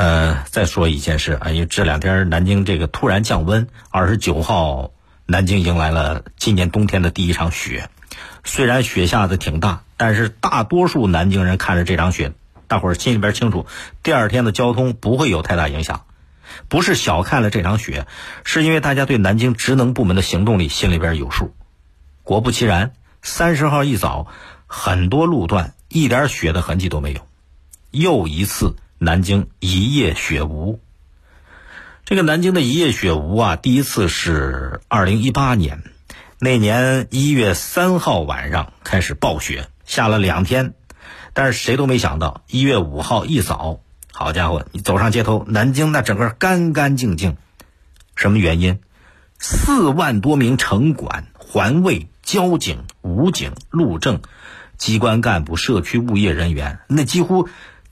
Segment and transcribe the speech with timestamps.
[0.00, 4.92] 呃，再说一件事啊，因为这两天南京这个突然降温，二十九号
[5.26, 7.90] 南京迎来了今年冬天的第一场雪。
[8.42, 12.32] 虽然雪下的挺大，但是大多数南京人看着这场雪，
[12.66, 13.66] 大伙儿心里边清楚，
[14.02, 16.06] 第二天的交通不会有太大影响。
[16.68, 18.06] 不是小看了这场雪，
[18.42, 21.54] 是因为大家对南京职能部门的行动力心里边有数。
[22.22, 24.28] 果不其然，三十号一早，
[24.66, 27.20] 很多路段一点雪的痕迹都没有，
[27.90, 30.78] 又一次南京一夜雪无。
[32.04, 35.82] 这个南京的一夜雪无啊，第一次是二零一八年。
[36.38, 40.74] 那年一月三号晚上开始暴雪，下了两天，
[41.32, 43.80] 但是谁都没想到，一月五号一早，
[44.12, 47.38] 好家伙，你走上街头，南京那整个干干净净。
[48.16, 48.80] 什么原因？
[49.38, 54.20] 四万多名城管、环卫、交警、武警、路政、
[54.76, 57.48] 机关干部、社区物业人员，那几乎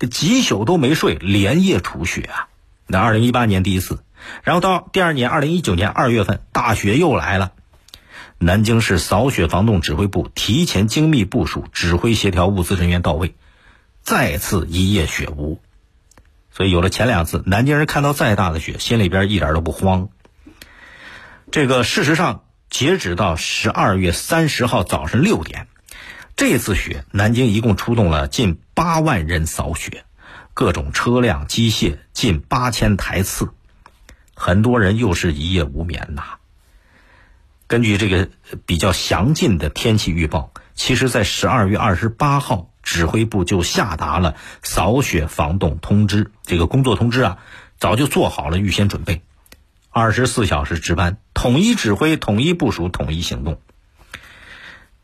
[0.00, 2.48] 这几宿都没睡，连夜除雪啊！
[2.86, 4.02] 那二零一八年第一次，
[4.42, 7.52] 然后到第二年二零一九年二月份，大雪又来了。
[8.38, 13.34] 南京市扫雪防冻指挥部提前精密部署，指挥协调物资人员到位，
[14.02, 15.60] 再次一夜雪无。
[16.50, 20.08] 所以有了前两次，南京人看到再大的雪，心里边一点都不慌。
[21.50, 25.68] 这个事实上，截止到十二月三十号早上六点，
[26.36, 30.06] 这次雪，南京一共出动了近八万人扫雪，
[30.54, 33.50] 各种车辆、机械近八千台次，
[34.34, 36.38] 很多人又是一夜无眠呐。
[37.66, 38.30] 根据这个
[38.64, 46.32] 比较详尽的天气预报，其实，在十二月二十八号，指挥部就下达了扫雪防冻通知。
[46.42, 47.38] 这个工作通知啊，
[47.76, 49.20] 早就做好了预先准备，
[49.90, 53.60] 二十四小时值班，统一指挥、统一部署、统一行动。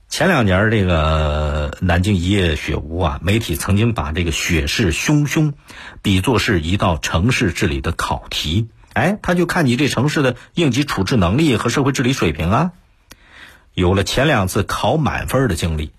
[0.08, 5.52] 前两年这个南京一夜雪无啊，媒体曾经把这个雪势汹汹
[6.00, 8.68] 比作是一道城市治理的考题。
[8.94, 12.72] 哎，他就看你这城市的应急处置能力和社会治理水平啊。
[13.74, 15.92] 有了前两次考满分的经历，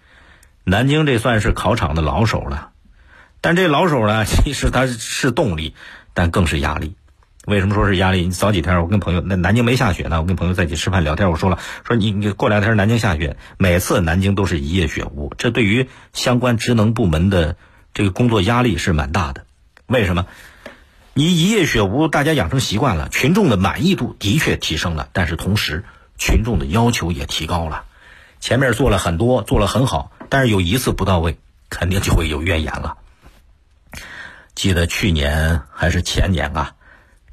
[0.64, 2.72] 南京这算是考场的老手了。
[3.40, 5.76] 但这老手呢，其实他是动力，
[6.16, 6.96] 但更是压力。
[7.48, 8.26] 为什么说是压力？
[8.26, 17.56] 你早几天我跟朋友，那南京没下雪呢，我跟朋友在一起吃饭聊天，我说了，说你你过两天南京下雪，每次南京都是一夜雪无，这对于相关职能部门的
[17.94, 19.46] 这个工作压力是蛮大的。
[19.86, 20.26] 为什么？
[21.14, 25.86] 你一夜雪无，大家养成习惯了，群众的满意度的确提升了，但是同时，
[26.18, 27.86] 群众的要求也提高了。
[28.42, 31.38] 前面做了很多，做了很好，但是有一次不到位，
[31.70, 32.98] 肯定就会有怨言了。
[34.54, 36.74] 记得去年还是前年啊。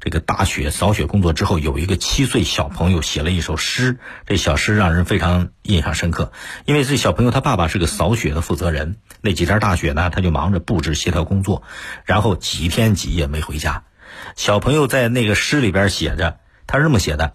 [0.05, 6.31] 这个大雪扫雪工作之后，有一个七岁小朋友写了一首诗，这小诗让人非常印象深刻。
[6.65, 11.63] 因为这小朋友他爸爸是个扫雪的负责人，那几天大雪呢，他就忙着布置协调工作，
[12.03, 13.83] 然后几天几夜没回家。
[14.35, 16.37] 小朋友在那个诗里边写着，
[16.67, 17.33] 他是这么写的：“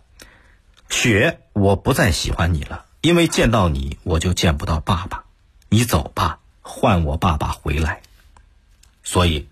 [0.88, 5.25] 雪，我不再喜欢你了，因为见到你我就见不到爸爸，
[5.70, 8.02] 你走吧，换我爸爸回来。”
[9.02, 9.48] 所以，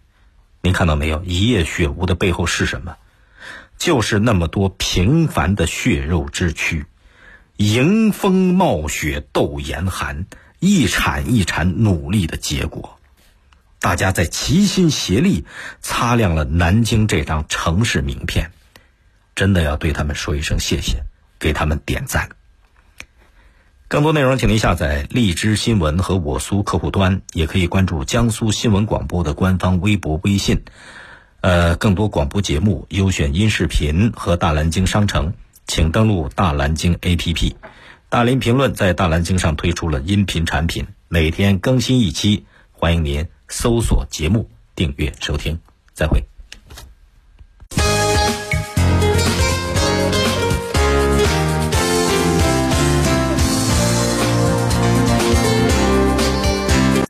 [0.62, 1.24] 您看到没有？
[1.24, 2.96] 一夜雪无的背后是什么？
[3.78, 6.86] 就是那么多平凡的血肉之躯，
[7.56, 10.26] 迎风冒雪斗严寒，
[10.58, 12.98] 一铲一铲努力的结果。
[13.80, 15.44] 大家在齐心协力，
[15.80, 18.50] 擦亮了南京这张城市名片。
[19.36, 21.04] 真的要对他们说一声谢谢，
[21.38, 22.30] 给他们点赞。
[23.86, 30.64] 更多内容，请您下载荔枝新闻和我苏客户端，也可以关注江苏新闻广播的官方微博、微信。
[31.40, 35.34] 呃，更多广播节目、优选音视频和大蓝鲸商城，
[35.66, 37.54] 请登录大蓝鲸 APP。
[38.08, 45.60] 大林评论在大蓝鲸上推出了音频产品，每天更新一期，欢迎您搜索节目订阅收听。
[45.94, 46.37] 再会。